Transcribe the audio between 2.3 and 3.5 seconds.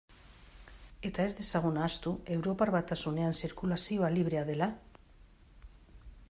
Europar Batasunean